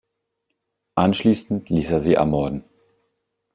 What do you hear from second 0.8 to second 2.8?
Anschließend ließ er sie ermorden.